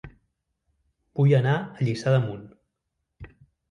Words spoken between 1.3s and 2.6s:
anar a Lliçà d'Amunt